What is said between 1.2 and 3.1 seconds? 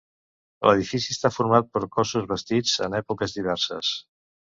format per cossos bastits en